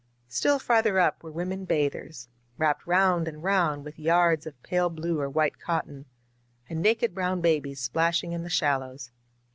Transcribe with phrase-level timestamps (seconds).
[0.27, 5.19] Still farther up were women bathers, wrapped round and round with yards of pale blue
[5.19, 6.05] or white cotton,
[6.67, 9.11] and naked brown babies splashing in the shallows.